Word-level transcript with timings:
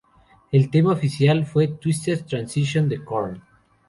El 0.51 0.71
tema 0.71 0.93
oficial 0.93 1.45
fue 1.45 1.67
""Twisted 1.67 2.25
Transistor"" 2.25 2.87
de 2.87 3.05
Korn. 3.05 3.43